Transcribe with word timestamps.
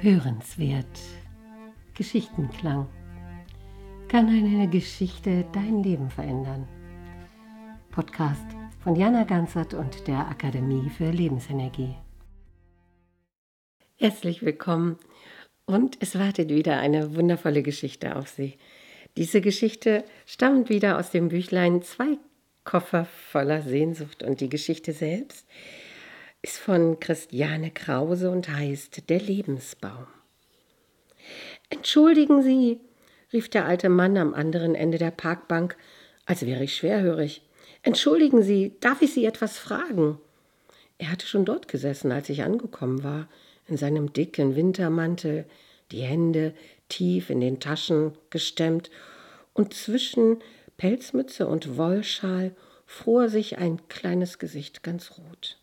Hörenswert. 0.00 0.86
Geschichtenklang. 1.94 2.88
Kann 4.06 4.28
eine 4.28 4.68
Geschichte 4.68 5.44
dein 5.52 5.82
Leben 5.82 6.08
verändern? 6.08 6.68
Podcast 7.90 8.46
von 8.78 8.94
Jana 8.94 9.24
Ganzert 9.24 9.74
und 9.74 10.06
der 10.06 10.28
Akademie 10.28 10.88
für 10.88 11.10
Lebensenergie. 11.10 11.96
Herzlich 13.96 14.42
willkommen 14.42 14.98
und 15.66 15.96
es 16.00 16.16
wartet 16.16 16.50
wieder 16.50 16.78
eine 16.78 17.16
wundervolle 17.16 17.64
Geschichte 17.64 18.14
auf 18.14 18.28
Sie. 18.28 18.56
Diese 19.16 19.40
Geschichte 19.40 20.04
stammt 20.26 20.68
wieder 20.68 20.98
aus 20.98 21.10
dem 21.10 21.28
Büchlein 21.28 21.82
Zwei 21.82 22.18
Koffer 22.62 23.04
voller 23.04 23.62
Sehnsucht 23.62 24.22
und 24.22 24.40
die 24.40 24.48
Geschichte 24.48 24.92
selbst 24.92 25.48
ist 26.42 26.58
von 26.58 27.00
Christiane 27.00 27.70
Krause 27.70 28.30
und 28.30 28.48
heißt 28.48 29.08
Der 29.08 29.20
Lebensbaum. 29.20 30.06
Entschuldigen 31.68 32.42
Sie, 32.42 32.80
rief 33.32 33.48
der 33.48 33.66
alte 33.66 33.88
Mann 33.88 34.16
am 34.16 34.34
anderen 34.34 34.74
Ende 34.74 34.98
der 34.98 35.10
Parkbank, 35.10 35.76
als 36.26 36.46
wäre 36.46 36.64
ich 36.64 36.76
schwerhörig. 36.76 37.42
Entschuldigen 37.82 38.42
Sie, 38.42 38.76
darf 38.80 39.02
ich 39.02 39.12
Sie 39.12 39.24
etwas 39.24 39.58
fragen? 39.58 40.18
Er 40.98 41.10
hatte 41.10 41.26
schon 41.26 41.44
dort 41.44 41.68
gesessen, 41.68 42.12
als 42.12 42.28
ich 42.28 42.42
angekommen 42.42 43.02
war, 43.02 43.28
in 43.66 43.76
seinem 43.76 44.12
dicken 44.12 44.56
Wintermantel, 44.56 45.44
die 45.90 46.02
Hände 46.02 46.54
tief 46.88 47.30
in 47.30 47.40
den 47.40 47.60
Taschen 47.60 48.12
gestemmt, 48.30 48.90
und 49.54 49.74
zwischen 49.74 50.38
Pelzmütze 50.76 51.48
und 51.48 51.76
Wollschal 51.76 52.54
fror 52.86 53.28
sich 53.28 53.58
ein 53.58 53.88
kleines 53.88 54.38
Gesicht 54.38 54.82
ganz 54.82 55.18
rot. 55.18 55.58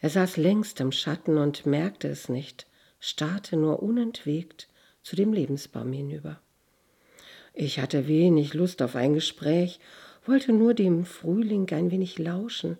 Er 0.00 0.10
saß 0.10 0.36
längst 0.36 0.80
im 0.80 0.92
Schatten 0.92 1.38
und 1.38 1.66
merkte 1.66 2.08
es 2.08 2.28
nicht, 2.28 2.66
starrte 3.00 3.56
nur 3.56 3.82
unentwegt 3.82 4.68
zu 5.02 5.16
dem 5.16 5.32
Lebensbaum 5.32 5.92
hinüber. 5.92 6.40
Ich 7.54 7.80
hatte 7.80 8.06
wenig 8.06 8.54
Lust 8.54 8.82
auf 8.82 8.94
ein 8.94 9.14
Gespräch, 9.14 9.80
wollte 10.24 10.52
nur 10.52 10.74
dem 10.74 11.04
Frühling 11.04 11.68
ein 11.72 11.90
wenig 11.90 12.18
lauschen 12.18 12.78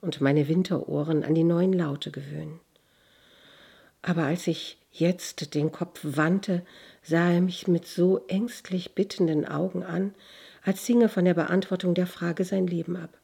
und 0.00 0.20
meine 0.20 0.46
Winterohren 0.48 1.24
an 1.24 1.34
die 1.34 1.44
neuen 1.44 1.72
Laute 1.72 2.10
gewöhnen. 2.10 2.60
Aber 4.02 4.24
als 4.24 4.46
ich 4.46 4.78
jetzt 4.92 5.54
den 5.54 5.72
Kopf 5.72 6.00
wandte, 6.02 6.64
sah 7.02 7.30
er 7.30 7.40
mich 7.40 7.68
mit 7.68 7.86
so 7.86 8.24
ängstlich 8.28 8.94
bittenden 8.94 9.46
Augen 9.46 9.82
an, 9.82 10.14
als 10.62 10.86
hinge 10.86 11.08
von 11.08 11.24
der 11.24 11.34
Beantwortung 11.34 11.94
der 11.94 12.06
Frage 12.06 12.44
sein 12.44 12.66
Leben 12.66 12.96
ab. 12.96 13.18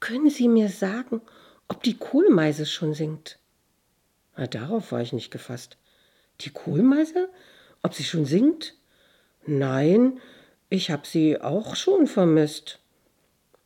Können 0.00 0.30
Sie 0.30 0.48
mir 0.48 0.68
sagen, 0.68 1.20
ob 1.70 1.84
die 1.84 1.96
Kohlmeise 1.96 2.66
schon 2.66 2.94
singt. 2.94 3.38
Na, 4.36 4.48
darauf 4.48 4.90
war 4.90 5.02
ich 5.02 5.12
nicht 5.12 5.30
gefasst. 5.30 5.78
Die 6.40 6.50
Kohlmeise? 6.50 7.30
Ob 7.82 7.94
sie 7.94 8.02
schon 8.02 8.26
singt? 8.26 8.74
Nein, 9.46 10.18
ich 10.68 10.90
habe 10.90 11.06
sie 11.06 11.40
auch 11.40 11.76
schon 11.76 12.08
vermisst. 12.08 12.80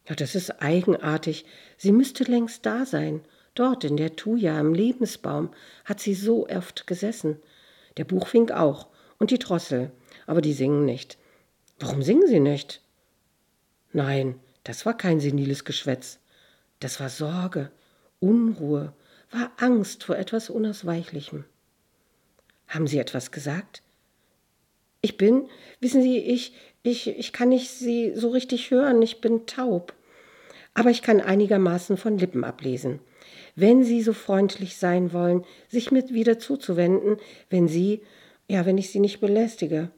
Ja, 0.06 0.14
das 0.14 0.34
ist 0.34 0.60
eigenartig. 0.60 1.46
Sie 1.78 1.92
müsste 1.92 2.24
längst 2.24 2.66
da 2.66 2.84
sein. 2.84 3.22
Dort 3.54 3.84
in 3.84 3.96
der 3.96 4.16
Thuja 4.16 4.60
im 4.60 4.74
Lebensbaum 4.74 5.50
hat 5.86 5.98
sie 5.98 6.14
so 6.14 6.46
oft 6.46 6.86
gesessen. 6.86 7.40
Der 7.96 8.04
Buchfink 8.04 8.52
auch 8.52 8.88
und 9.18 9.30
die 9.30 9.38
Drossel, 9.38 9.90
aber 10.26 10.42
die 10.42 10.52
singen 10.52 10.84
nicht. 10.84 11.16
Warum 11.78 12.02
singen 12.02 12.26
sie 12.26 12.40
nicht? 12.40 12.82
Nein, 13.94 14.38
das 14.62 14.84
war 14.84 14.94
kein 14.94 15.20
seniles 15.20 15.64
Geschwätz. 15.64 16.18
Das 16.80 17.00
war 17.00 17.08
Sorge, 17.08 17.70
Unruhe, 18.24 18.94
war 19.30 19.52
Angst 19.58 20.04
vor 20.04 20.16
etwas 20.16 20.48
Unausweichlichem. 20.48 21.44
Haben 22.68 22.86
Sie 22.86 22.98
etwas 22.98 23.30
gesagt? 23.30 23.82
Ich 25.02 25.18
bin, 25.18 25.48
wissen 25.80 26.00
Sie, 26.02 26.18
ich, 26.18 26.54
ich, 26.82 27.08
ich 27.08 27.32
kann 27.34 27.50
nicht 27.50 27.70
Sie 27.70 28.12
so 28.14 28.30
richtig 28.30 28.70
hören, 28.70 29.02
ich 29.02 29.20
bin 29.20 29.46
taub. 29.46 29.92
Aber 30.72 30.90
ich 30.90 31.02
kann 31.02 31.20
einigermaßen 31.20 31.98
von 31.98 32.16
Lippen 32.16 32.44
ablesen. 32.44 33.00
Wenn 33.54 33.84
Sie 33.84 34.00
so 34.02 34.14
freundlich 34.14 34.76
sein 34.78 35.12
wollen, 35.12 35.44
sich 35.68 35.90
mit 35.90 36.14
wieder 36.14 36.38
zuzuwenden, 36.38 37.18
wenn 37.50 37.68
Sie, 37.68 38.00
ja, 38.48 38.64
wenn 38.64 38.78
ich 38.78 38.90
Sie 38.90 39.00
nicht 39.00 39.20
belästige. 39.20 39.90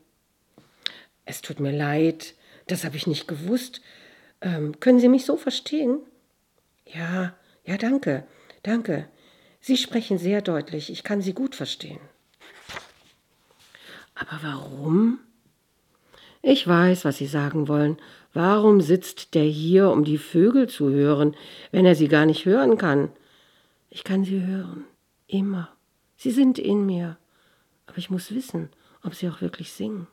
Es 1.24 1.40
tut 1.40 1.60
mir 1.60 1.72
leid, 1.72 2.34
das 2.66 2.84
habe 2.84 2.96
ich 2.96 3.06
nicht 3.06 3.28
gewusst. 3.28 3.80
Ähm, 4.40 4.80
können 4.80 4.98
Sie 4.98 5.08
mich 5.08 5.24
so 5.24 5.36
verstehen? 5.36 6.00
Ja, 6.84 7.36
ja, 7.66 7.76
danke, 7.76 8.26
danke. 8.62 9.08
Sie 9.60 9.76
sprechen 9.76 10.18
sehr 10.18 10.42
deutlich, 10.42 10.90
ich 10.90 11.02
kann 11.02 11.20
Sie 11.20 11.34
gut 11.34 11.54
verstehen. 11.54 12.00
Aber 14.14 14.38
warum? 14.42 15.18
Ich 16.40 16.66
weiß, 16.66 17.04
was 17.04 17.18
Sie 17.18 17.26
sagen 17.26 17.68
wollen. 17.68 17.98
Warum 18.32 18.80
sitzt 18.80 19.34
der 19.34 19.44
hier, 19.44 19.90
um 19.90 20.04
die 20.04 20.18
Vögel 20.18 20.68
zu 20.68 20.90
hören, 20.90 21.34
wenn 21.72 21.86
er 21.86 21.94
sie 21.94 22.06
gar 22.06 22.26
nicht 22.26 22.44
hören 22.44 22.76
kann? 22.76 23.10
Ich 23.88 24.04
kann 24.04 24.24
sie 24.24 24.44
hören, 24.44 24.84
immer. 25.26 25.70
Sie 26.16 26.30
sind 26.30 26.58
in 26.58 26.84
mir. 26.84 27.16
Aber 27.86 27.96
ich 27.96 28.10
muss 28.10 28.34
wissen, 28.34 28.68
ob 29.02 29.14
sie 29.14 29.28
auch 29.30 29.40
wirklich 29.40 29.72
singen. 29.72 30.06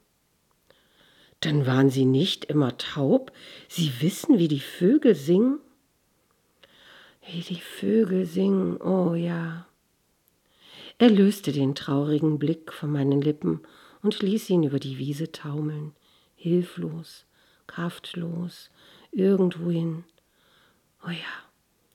Dann 1.42 1.66
waren 1.66 1.90
Sie 1.90 2.06
nicht 2.06 2.46
immer 2.46 2.78
taub? 2.78 3.34
Sie 3.68 3.92
wissen, 4.00 4.38
wie 4.40 4.48
die 4.48 4.62
Vögel 4.62 5.16
singen? 5.16 5.60
Wie 7.26 7.42
die 7.42 7.62
Vögel 7.62 8.26
singen, 8.26 8.82
oh 8.82 9.16
ja. 9.16 9.66
Er 10.98 11.10
löste 11.10 11.52
den 11.52 11.74
traurigen 11.74 12.38
Blick 12.38 12.74
von 12.74 12.92
meinen 12.92 13.22
Lippen 13.22 13.62
und 14.02 14.22
ließ 14.22 14.50
ihn 14.50 14.64
über 14.64 14.80
die 14.80 14.98
Wiese 14.98 15.32
taumeln, 15.32 15.94
hilflos, 16.36 17.26
kraftlos, 17.66 18.72
irgendwohin. 19.12 20.04
Oh 21.06 21.12
ja, 21.12 21.50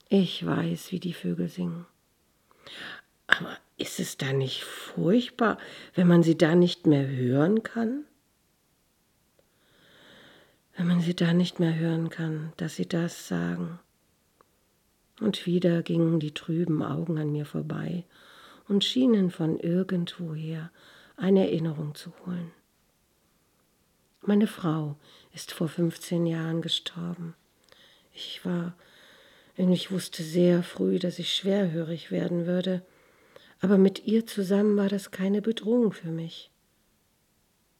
ich 0.08 0.44
weiß, 0.44 0.92
wie 0.92 1.00
die 1.00 1.12
Vögel 1.12 1.48
singen. 1.48 1.86
Aber 3.26 3.56
ist 3.76 4.00
es 4.00 4.16
da 4.16 4.32
nicht 4.32 4.64
furchtbar, 4.64 5.58
wenn 5.94 6.08
man 6.08 6.22
sie 6.22 6.38
da 6.38 6.54
nicht 6.54 6.86
mehr 6.86 7.06
hören 7.06 7.62
kann? 7.62 8.04
Wenn 10.74 10.86
man 10.86 11.00
sie 11.00 11.14
da 11.14 11.34
nicht 11.34 11.60
mehr 11.60 11.74
hören 11.74 12.08
kann, 12.08 12.52
dass 12.56 12.76
sie 12.76 12.88
das 12.88 13.28
sagen 13.28 13.78
und 15.20 15.46
wieder 15.46 15.82
gingen 15.82 16.20
die 16.20 16.32
trüben 16.32 16.82
Augen 16.82 17.18
an 17.18 17.32
mir 17.32 17.44
vorbei 17.44 18.04
und 18.68 18.84
schienen 18.84 19.30
von 19.30 19.58
irgendwoher 19.58 20.70
eine 21.16 21.48
Erinnerung 21.48 21.94
zu 21.94 22.12
holen. 22.24 22.52
Meine 24.22 24.46
Frau 24.46 24.96
ist 25.32 25.52
vor 25.52 25.68
15 25.68 26.26
Jahren 26.26 26.60
gestorben. 26.60 27.34
Ich 28.12 28.44
war, 28.44 28.76
ich 29.56 29.90
wusste 29.90 30.22
sehr 30.22 30.62
früh, 30.62 30.98
dass 30.98 31.18
ich 31.18 31.32
schwerhörig 31.32 32.10
werden 32.10 32.46
würde, 32.46 32.84
aber 33.60 33.78
mit 33.78 34.06
ihr 34.06 34.26
zusammen 34.26 34.76
war 34.76 34.88
das 34.88 35.10
keine 35.10 35.42
Bedrohung 35.42 35.92
für 35.92 36.10
mich. 36.10 36.50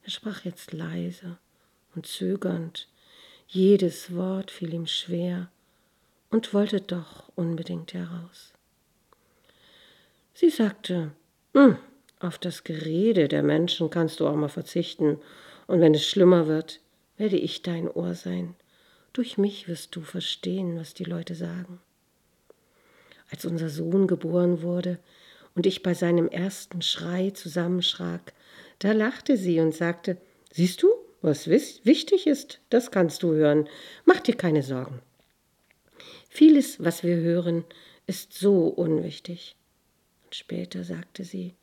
Er 0.03 0.11
sprach 0.11 0.45
jetzt 0.45 0.73
leise 0.73 1.39
und 1.95 2.07
zögernd, 2.07 2.89
jedes 3.47 4.15
Wort 4.15 4.51
fiel 4.51 4.75
ihm 4.75 4.87
schwer, 4.87 5.51
und 6.31 6.53
wollte 6.55 6.81
doch 6.81 7.31
unbedingt 7.35 7.95
heraus. 7.95 8.53
Sie 10.35 10.51
sagte, 10.51 11.13
hm, 11.55 11.77
auf 12.21 12.39
das 12.39 12.65
Gerede 12.65 13.29
der 13.29 13.43
Menschen 13.43 13.91
kannst 13.91 14.21
du 14.21 14.27
auch 14.27 14.37
mal 14.37 14.49
verzichten, 14.49 15.19
und 15.67 15.81
wenn 15.81 15.95
es 15.95 16.07
schlimmer 16.07 16.47
wird, 16.47 16.81
werde 17.17 17.37
ich 17.37 17.63
dein 17.63 17.91
Ohr 17.91 18.15
sein. 18.15 18.55
Durch 19.13 19.37
mich 19.37 19.69
wirst 19.69 19.95
du 19.97 20.01
verstehen, 20.01 20.79
was 20.79 20.95
die 20.95 21.05
Leute 21.05 21.35
sagen. 21.35 21.81
Als 23.31 23.45
unser 23.45 23.69
Sohn 23.69 24.07
geboren 24.07 24.63
wurde 24.63 24.99
und 25.55 25.67
ich 25.67 25.83
bei 25.83 25.93
seinem 25.93 26.29
ersten 26.29 26.83
Schrei 26.83 27.31
zusammenschrak, 27.31 28.33
da 28.79 28.93
lachte 28.93 29.37
sie 29.37 29.61
und 29.61 29.75
sagte, 29.75 30.17
Siehst 30.53 30.83
du, 30.83 30.89
was 31.21 31.49
wichtig 31.49 32.27
ist, 32.27 32.61
das 32.71 32.91
kannst 32.91 33.23
du 33.23 33.33
hören. 33.33 33.69
Mach 34.05 34.21
dir 34.21 34.35
keine 34.35 34.63
Sorgen. 34.63 35.03
Vieles, 36.29 36.83
was 36.83 37.03
wir 37.03 37.17
hören, 37.17 37.65
ist 38.07 38.35
so 38.35 38.69
unwichtig. 38.69 39.57
Und 40.25 40.35
später 40.35 40.85
sagte 40.85 41.25
sie, 41.25 41.55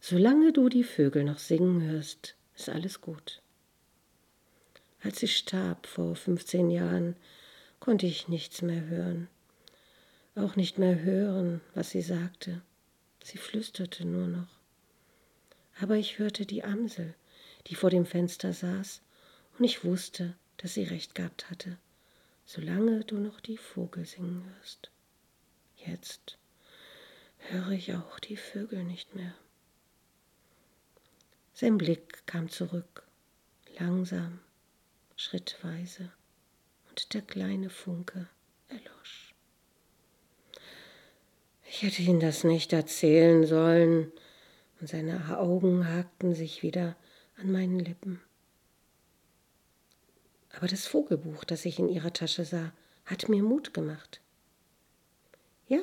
solange 0.00 0.52
du 0.52 0.68
die 0.68 0.84
Vögel 0.84 1.24
noch 1.24 1.38
singen 1.38 1.82
hörst, 1.82 2.34
ist 2.56 2.68
alles 2.68 3.00
gut. 3.00 3.42
Als 5.02 5.20
sie 5.20 5.28
starb 5.28 5.86
vor 5.86 6.16
15 6.16 6.70
Jahren, 6.70 7.16
konnte 7.80 8.06
ich 8.06 8.28
nichts 8.28 8.62
mehr 8.62 8.86
hören, 8.86 9.28
auch 10.34 10.56
nicht 10.56 10.78
mehr 10.78 11.00
hören, 11.02 11.60
was 11.74 11.90
sie 11.90 12.02
sagte. 12.02 12.62
Sie 13.22 13.38
flüsterte 13.38 14.06
nur 14.06 14.26
noch. 14.26 14.48
Aber 15.80 15.96
ich 15.96 16.18
hörte 16.18 16.46
die 16.46 16.64
Amsel, 16.64 17.14
die 17.66 17.74
vor 17.74 17.90
dem 17.90 18.06
Fenster 18.06 18.52
saß, 18.52 19.02
und 19.58 19.64
ich 19.64 19.84
wusste, 19.84 20.34
dass 20.56 20.74
sie 20.74 20.84
recht 20.84 21.14
gehabt 21.14 21.50
hatte 21.50 21.78
solange 22.48 23.04
du 23.04 23.18
noch 23.18 23.40
die 23.40 23.58
Vogel 23.58 24.06
singen 24.06 24.42
hörst. 24.54 24.90
Jetzt 25.76 26.38
höre 27.36 27.72
ich 27.72 27.92
auch 27.92 28.18
die 28.20 28.38
Vögel 28.38 28.84
nicht 28.84 29.14
mehr. 29.14 29.34
Sein 31.52 31.76
Blick 31.76 32.26
kam 32.26 32.48
zurück, 32.48 33.06
langsam, 33.78 34.40
schrittweise, 35.14 36.10
und 36.88 37.12
der 37.12 37.20
kleine 37.20 37.68
Funke 37.68 38.30
erlosch. 38.68 39.34
Ich 41.66 41.82
hätte 41.82 42.00
ihm 42.00 42.18
das 42.18 42.44
nicht 42.44 42.72
erzählen 42.72 43.44
sollen, 43.44 44.10
und 44.80 44.88
seine 44.88 45.36
Augen 45.36 45.86
hakten 45.86 46.34
sich 46.34 46.62
wieder 46.62 46.96
an 47.36 47.52
meinen 47.52 47.78
Lippen. 47.78 48.22
Aber 50.58 50.66
das 50.66 50.88
Vogelbuch, 50.88 51.44
das 51.44 51.64
ich 51.64 51.78
in 51.78 51.88
ihrer 51.88 52.12
Tasche 52.12 52.44
sah, 52.44 52.72
hat 53.04 53.28
mir 53.28 53.44
Mut 53.44 53.72
gemacht. 53.72 54.20
Ja, 55.68 55.78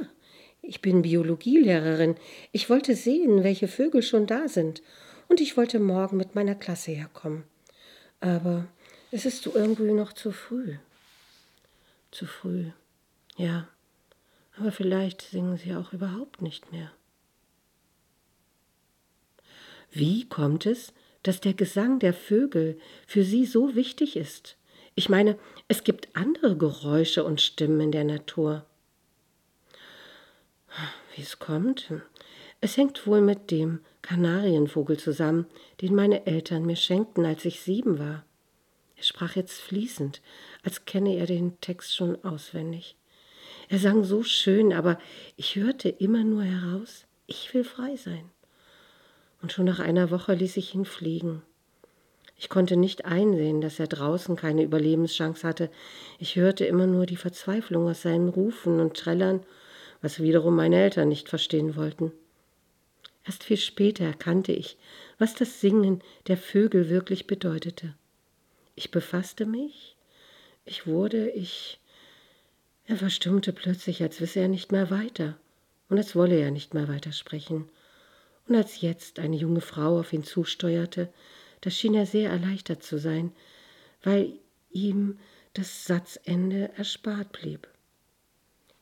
ich 0.62 0.82
bin 0.82 1.02
Biologielehrerin. 1.02 2.16
Ich 2.52 2.70
wollte 2.70 2.94
sehen, 2.94 3.46
welche 3.46 3.70
Vögel 3.70 4.04
schon 4.04 4.28
da 4.28 4.50
sind. 4.50 4.84
Und 5.30 5.40
ich 5.40 5.56
wollte 5.56 5.80
morgen 5.80 6.18
mit 6.18 6.36
meiner 6.36 6.56
Klasse 6.56 6.92
herkommen. 6.92 7.46
Aber 8.20 8.68
es 9.12 9.26
ist 9.26 9.46
irgendwie 9.46 9.94
noch 9.94 10.12
zu 10.12 10.34
früh. 10.34 10.76
Zu 12.12 12.26
früh. 12.26 12.66
Ja. 13.38 13.70
Aber 14.58 14.74
vielleicht 14.74 15.22
singen 15.22 15.56
sie 15.56 15.74
auch 15.74 15.94
überhaupt 15.94 16.42
nicht 16.42 16.74
mehr. 16.74 16.92
Wie 19.90 20.28
kommt 20.28 20.66
es, 20.66 20.92
dass 21.24 21.40
der 21.40 21.54
Gesang 21.54 22.00
der 22.00 22.14
Vögel 22.14 22.78
für 23.08 23.24
sie 23.24 23.46
so 23.46 23.74
wichtig 23.76 24.18
ist? 24.18 24.58
Ich 24.98 25.10
meine, 25.10 25.38
es 25.68 25.84
gibt 25.84 26.16
andere 26.16 26.56
Geräusche 26.56 27.26
und 27.26 27.42
Stimmen 27.42 27.82
in 27.82 27.92
der 27.92 28.06
Natur. 28.06 28.66
Wie 31.14 31.22
es 31.22 31.38
kommt? 31.38 31.92
Es 32.62 32.78
hängt 32.78 33.06
wohl 33.06 33.20
mit 33.20 33.52
dem 33.52 33.82
Kanarienvogel 34.02 34.98
zusammen, 34.98 35.48
den 35.82 35.96
meine 35.96 36.26
Eltern 36.26 36.66
mir 36.66 36.78
schenkten, 36.78 37.26
als 37.26 37.44
ich 37.44 37.60
sieben 37.60 38.00
war. 38.00 38.26
Er 38.96 39.04
sprach 39.04 39.36
jetzt 39.36 39.60
fließend, 39.60 40.22
als 40.64 40.86
kenne 40.86 41.18
er 41.18 41.26
den 41.26 41.60
Text 41.60 41.94
schon 41.94 42.24
auswendig. 42.24 42.96
Er 43.68 43.80
sang 43.80 44.06
so 44.06 44.24
schön, 44.24 44.72
aber 44.72 44.98
ich 45.36 45.58
hörte 45.58 45.90
immer 45.90 46.24
nur 46.24 46.44
heraus, 46.44 47.06
ich 47.28 47.54
will 47.54 47.66
frei 47.66 47.98
sein. 47.98 48.30
Und 49.42 49.52
schon 49.52 49.66
nach 49.66 49.80
einer 49.80 50.10
Woche 50.12 50.34
ließ 50.34 50.56
ich 50.56 50.74
ihn 50.74 50.86
fliegen. 50.86 51.42
Ich 52.38 52.50
konnte 52.50 52.76
nicht 52.76 53.06
einsehen, 53.06 53.62
dass 53.62 53.80
er 53.80 53.88
draußen 53.88 54.36
keine 54.36 54.64
Überlebenschance 54.64 55.48
hatte. 55.48 55.70
Ich 56.20 56.36
hörte 56.36 56.66
immer 56.66 56.88
nur 56.88 57.06
die 57.06 57.16
Verzweiflung 57.16 57.88
aus 57.88 58.02
seinen 58.02 58.30
Rufen 58.30 58.80
und 58.80 58.98
Trällern 58.98 59.46
was 60.06 60.20
wiederum 60.20 60.56
meine 60.56 60.76
Eltern 60.76 61.10
nicht 61.10 61.30
verstehen 61.30 61.76
wollten. 61.76 62.12
Erst 63.26 63.44
viel 63.44 63.58
später 63.58 64.06
erkannte 64.06 64.52
ich, 64.52 64.78
was 65.18 65.34
das 65.34 65.62
Singen 65.62 66.04
der 66.28 66.38
Vögel 66.38 66.90
wirklich 66.90 67.26
bedeutete. 67.26 67.96
Ich 68.76 68.92
befasste 68.92 69.48
mich, 69.48 69.96
ich 70.64 70.86
wurde, 70.86 71.32
ich. 71.32 71.80
Er 72.86 72.98
verstummte 72.98 73.52
plötzlich, 73.52 74.04
als 74.04 74.22
wisse 74.22 74.42
er 74.42 74.48
nicht 74.48 74.72
mehr 74.72 74.92
weiter 74.92 75.40
und 75.90 75.98
als 75.98 76.16
wolle 76.16 76.40
er 76.40 76.52
nicht 76.52 76.76
mehr 76.76 76.88
weitersprechen. 76.88 77.68
Und 78.48 78.56
als 78.56 78.82
jetzt 78.82 79.18
eine 79.18 79.36
junge 79.36 79.62
Frau 79.62 80.00
auf 80.00 80.14
ihn 80.14 80.24
zusteuerte, 80.24 81.10
da 81.66 81.72
schien 81.72 81.96
er 81.96 82.06
sehr 82.06 82.30
erleichtert 82.30 82.84
zu 82.84 83.00
sein, 83.00 83.32
weil 84.04 84.34
ihm 84.70 85.18
das 85.54 85.86
Satzende 85.86 86.70
erspart 86.78 87.32
blieb. 87.32 87.68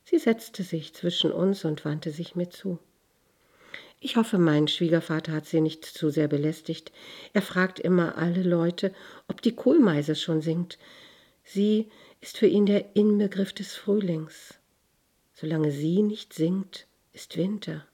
Sie 0.04 0.18
setzte 0.20 0.64
sich 0.64 0.94
zwischen 0.94 1.32
uns 1.32 1.64
und 1.64 1.86
wandte 1.86 2.12
sich 2.12 2.36
mir 2.36 2.50
zu. 2.50 2.80
Ich 4.02 4.18
hoffe, 4.18 4.38
mein 4.38 4.68
Schwiegervater 4.68 5.32
hat 5.32 5.46
sie 5.46 5.62
nicht 5.62 5.86
zu 5.86 6.10
sehr 6.10 6.28
belästigt. 6.28 6.92
Er 7.32 7.42
fragt 7.42 7.80
immer 7.80 8.18
alle 8.18 8.44
Leute, 8.44 8.94
ob 9.30 9.42
die 9.42 9.56
Kohlmeise 9.56 10.18
schon 10.18 10.42
singt. 10.42 10.78
Sie 11.46 11.90
ist 12.20 12.38
für 12.38 12.48
ihn 12.48 12.66
der 12.66 12.98
Inbegriff 12.98 13.54
des 13.54 13.76
Frühlings. 13.76 14.56
Solange 15.32 15.72
sie 15.72 16.02
nicht 16.02 16.34
singt, 16.34 16.86
ist 17.14 17.38
Winter, 17.38 17.88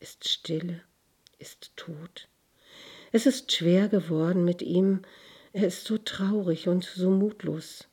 ist 0.00 0.26
Stille, 0.26 0.80
ist 1.38 1.76
Tod. 1.76 2.28
Es 3.12 3.26
ist 3.26 3.52
schwer 3.52 3.88
geworden 3.88 4.44
mit 4.44 4.62
ihm, 4.62 5.02
er 5.52 5.66
ist 5.66 5.84
so 5.84 5.98
traurig 5.98 6.66
und 6.68 6.84
so 6.84 7.10
mutlos. 7.10 7.86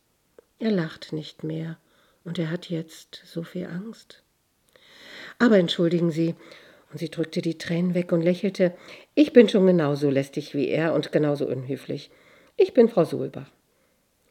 Er 0.60 0.72
lacht 0.72 1.12
nicht 1.12 1.44
mehr 1.44 1.78
und 2.24 2.40
er 2.40 2.50
hat 2.50 2.70
jetzt 2.70 3.22
so 3.26 3.44
viel 3.44 3.66
Angst. 3.66 4.24
Aber 5.38 5.58
entschuldigen 5.58 6.12
Sie, 6.12 6.36
und 6.92 6.98
sie 7.00 7.10
drückte 7.10 7.42
die 7.42 7.58
Tränen 7.58 7.94
weg 7.94 8.12
und 8.12 8.22
lächelte, 8.22 8.76
ich 9.14 9.34
bin 9.34 9.48
schon 9.48 9.68
genauso 9.68 10.10
lästig 10.10 10.56
wie 10.56 10.70
er 10.70 10.94
und 10.94 11.12
genauso 11.12 11.48
unhöflich. 11.48 12.10
Ich 12.58 12.74
bin 12.74 12.90
Frau 12.90 13.04
Solbach. 13.04 13.52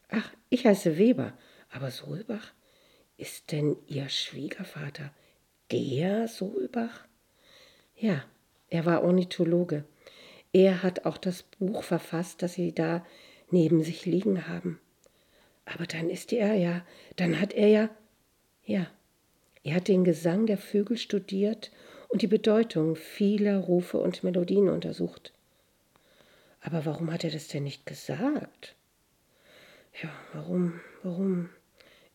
Ach, 0.08 0.32
ich 0.49 0.67
heiße 0.67 0.99
Weber, 0.99 1.35
aber 1.70 1.90
Solbach? 1.90 2.52
Ist 3.17 3.52
denn 3.52 3.76
Ihr 3.87 4.08
Schwiegervater 4.08 5.12
der 5.70 6.29
Solbach? 6.29 7.05
Ja, 7.94 8.25
er 8.70 8.87
war 8.87 9.02
Ornithologe. 9.02 9.85
Er 10.58 10.82
hat 10.82 11.06
auch 11.06 11.19
das 11.19 11.44
Buch 11.44 11.84
verfasst, 11.84 12.43
das 12.43 12.55
Sie 12.55 12.75
da 12.75 13.06
neben 13.49 13.84
sich 13.84 14.06
liegen 14.06 14.49
haben. 14.49 14.81
Aber 15.64 15.87
dann 15.87 16.10
ist 16.10 16.32
er 16.32 16.55
ja, 16.55 16.84
dann 17.14 17.38
hat 17.40 17.52
er 17.52 17.69
ja, 17.69 17.90
ja, 18.64 18.88
er 19.62 19.76
hat 19.76 19.87
den 19.87 20.02
Gesang 20.02 20.46
der 20.46 20.58
Vögel 20.58 20.96
studiert 20.96 21.70
und 22.08 22.22
die 22.22 22.26
Bedeutung 22.26 22.96
vieler 22.96 23.58
Rufe 23.58 23.99
und 23.99 24.25
Melodien 24.25 24.69
untersucht. 24.69 25.32
Aber 26.61 26.84
warum 26.84 27.12
hat 27.12 27.22
er 27.22 27.31
das 27.31 27.46
denn 27.46 27.62
nicht 27.62 27.87
gesagt? 27.87 28.75
Ja, 30.02 30.11
warum, 30.32 30.81
warum? 31.04 31.50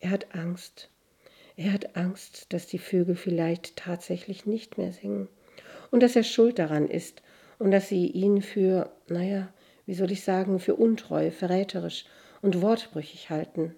Er 0.01 0.09
hat 0.09 0.35
Angst. 0.35 0.89
Er 1.55 1.71
hat 1.71 1.95
Angst, 1.95 2.51
dass 2.51 2.67
die 2.67 2.79
Vögel 2.79 3.15
vielleicht 3.15 3.77
tatsächlich 3.77 4.45
nicht 4.45 4.77
mehr 4.77 4.91
singen 4.91 5.29
und 5.91 6.03
dass 6.03 6.17
er 6.17 6.23
schuld 6.23 6.59
daran 6.59 6.89
ist 6.89 7.21
und 7.63 7.71
dass 7.71 7.87
sie 7.87 8.07
ihn 8.07 8.41
für, 8.41 8.91
naja, 9.07 9.47
wie 9.85 9.93
soll 9.93 10.11
ich 10.11 10.25
sagen, 10.25 10.59
für 10.59 10.75
untreu, 10.75 11.31
verräterisch 11.31 12.03
und 12.41 12.61
wortbrüchig 12.61 13.29
halten. 13.29 13.73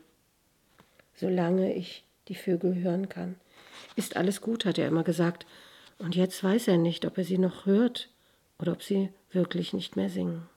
Solange 1.14 1.72
ich 1.76 2.04
die 2.28 2.34
Vögel 2.34 2.74
hören 2.82 3.10
kann, 3.10 3.36
ist 3.96 4.18
alles 4.18 4.42
gut, 4.42 4.66
hat 4.66 4.80
er 4.80 4.88
immer 4.88 5.04
gesagt, 5.04 5.46
und 6.00 6.16
jetzt 6.16 6.44
weiß 6.44 6.68
er 6.70 6.78
nicht, 6.78 7.06
ob 7.06 7.20
er 7.20 7.26
sie 7.26 7.38
noch 7.38 7.68
hört 7.68 8.10
oder 8.58 8.72
ob 8.72 8.82
sie 8.82 9.10
wirklich 9.30 9.72
nicht 9.72 9.96
mehr 9.96 10.10
singen. 10.10 10.50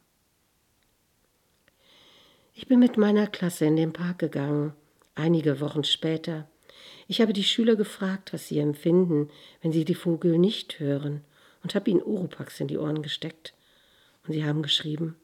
Ich 2.54 2.66
bin 2.66 2.78
mit 2.78 2.96
meiner 2.96 3.26
Klasse 3.26 3.66
in 3.66 3.76
den 3.76 3.92
Park 3.92 4.20
gegangen, 4.20 4.72
einige 5.14 5.60
Wochen 5.60 5.84
später. 5.84 6.48
Ich 7.08 7.20
habe 7.20 7.34
die 7.34 7.44
Schüler 7.44 7.76
gefragt, 7.76 8.32
was 8.32 8.48
sie 8.48 8.58
empfinden, 8.58 9.28
wenn 9.60 9.72
sie 9.72 9.84
die 9.84 9.94
Vögel 9.94 10.38
nicht 10.38 10.80
hören, 10.80 11.24
und 11.68 11.74
habe 11.74 11.90
ihnen 11.90 12.02
Oropax 12.02 12.60
in 12.60 12.68
die 12.68 12.78
Ohren 12.78 13.02
gesteckt. 13.02 13.52
Und 14.26 14.32
sie 14.32 14.42
haben 14.42 14.62
geschrieben, 14.62 15.16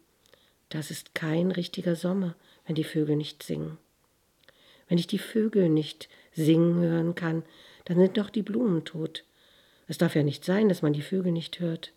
das 0.69 0.91
ist 0.91 1.15
kein 1.15 1.51
richtiger 1.51 1.97
Sommer, 1.97 2.37
wenn 2.67 2.75
die 2.75 2.85
Vögel 2.85 3.17
nicht 3.17 3.43
singen. 3.43 3.79
Wenn 4.87 4.99
ich 4.99 5.07
die 5.07 5.19
Vögel 5.19 5.71
nicht 5.71 6.11
singen 6.35 6.83
hören 6.83 7.15
kann, 7.15 7.45
dann 7.87 7.97
sind 7.97 8.19
doch 8.19 8.29
die 8.29 8.43
Blumen 8.43 8.85
tot. 8.85 9.25
Es 9.87 9.97
darf 9.97 10.15
ja 10.15 10.23
nicht 10.23 10.45
sein, 10.45 10.69
dass 10.69 10.83
man 10.83 10.93
die 10.93 11.01
Vögel 11.01 11.33
nicht 11.33 11.61
hört. 11.61 11.95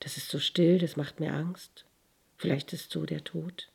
Das 0.00 0.16
ist 0.16 0.30
so 0.30 0.38
still, 0.38 0.78
das 0.78 0.96
macht 0.96 1.20
mir 1.20 1.34
Angst. 1.34 1.84
Vielleicht 2.38 2.72
ist 2.72 2.90
so 2.90 3.04
der 3.04 3.22
Tod. 3.22 3.68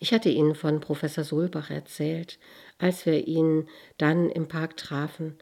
Ich 0.00 0.12
hatte 0.12 0.28
Ihnen 0.28 0.54
von 0.54 0.80
Professor 0.80 1.24
Solbach 1.24 1.70
erzählt, 1.70 2.38
als 2.76 3.06
wir 3.06 3.26
ihn 3.26 3.70
dann 3.96 4.28
im 4.28 4.48
Park 4.48 4.76
trafen. 4.76 5.38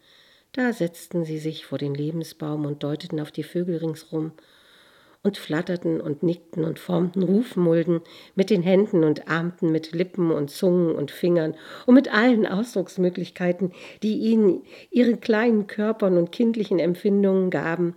Da 0.57 0.73
setzten 0.73 1.27
sie 1.27 1.39
sich 1.39 1.67
vor 1.67 1.77
den 1.77 1.95
Lebensbaum 1.95 2.65
und 2.65 2.83
deuteten 2.83 3.21
auf 3.21 3.31
die 3.31 3.43
Vögel 3.43 3.77
ringsrum 3.77 4.33
und 5.23 5.37
flatterten 5.37 6.01
und 6.01 6.23
nickten 6.23 6.65
und 6.65 6.79
formten 6.79 7.23
Rufmulden 7.23 8.01
mit 8.37 8.49
den 8.49 8.63
Händen 8.63 9.05
und 9.05 9.29
ahmten 9.29 9.71
mit 9.71 9.93
Lippen 9.93 10.31
und 10.31 10.51
Zungen 10.51 10.97
und 10.97 11.11
Fingern 11.11 11.55
und 11.85 11.95
mit 11.95 12.11
allen 12.11 12.47
Ausdrucksmöglichkeiten, 12.47 13.73
die 14.03 14.17
ihnen 14.17 14.63
ihre 14.91 15.19
kleinen 15.19 15.67
Körpern 15.67 16.17
und 16.17 16.33
kindlichen 16.33 16.79
Empfindungen 16.79 17.51
gaben, 17.51 17.95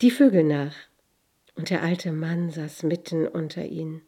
die 0.00 0.10
Vögel 0.10 0.42
nach. 0.42 0.74
Und 1.54 1.70
der 1.70 1.84
alte 1.84 2.10
Mann 2.10 2.50
saß 2.50 2.82
mitten 2.82 3.28
unter 3.28 3.64
ihnen. 3.64 4.02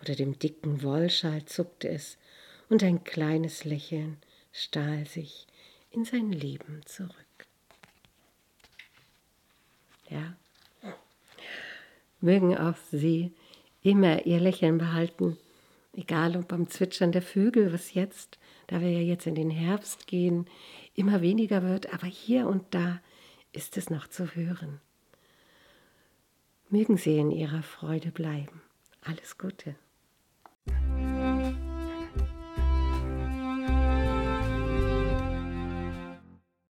Unter 0.00 0.16
dem 0.16 0.38
dicken 0.38 0.82
Wollschal 0.82 1.46
zuckte 1.46 1.88
es, 1.88 2.18
und 2.68 2.82
ein 2.82 3.04
kleines 3.04 3.64
Lächeln 3.64 4.18
stahl 4.52 5.06
sich 5.06 5.46
in 5.94 6.04
sein 6.04 6.32
Leben 6.32 6.80
zurück. 6.86 7.12
Ja, 10.10 10.36
mögen 12.20 12.56
auch 12.56 12.76
Sie 12.90 13.32
immer 13.82 14.26
Ihr 14.26 14.40
Lächeln 14.40 14.78
behalten, 14.78 15.38
egal 15.92 16.36
ob 16.36 16.48
beim 16.48 16.68
Zwitschern 16.68 17.12
der 17.12 17.22
Vögel, 17.22 17.72
was 17.72 17.94
jetzt, 17.94 18.38
da 18.66 18.80
wir 18.80 18.90
ja 18.90 19.00
jetzt 19.00 19.26
in 19.26 19.34
den 19.34 19.50
Herbst 19.50 20.06
gehen, 20.06 20.46
immer 20.94 21.22
weniger 21.22 21.62
wird, 21.62 21.92
aber 21.92 22.06
hier 22.06 22.48
und 22.48 22.74
da 22.74 23.00
ist 23.52 23.76
es 23.76 23.90
noch 23.90 24.08
zu 24.08 24.34
hören. 24.34 24.80
Mögen 26.70 26.96
Sie 26.96 27.18
in 27.18 27.30
Ihrer 27.30 27.62
Freude 27.62 28.10
bleiben. 28.10 28.62
Alles 29.02 29.38
Gute. 29.38 29.76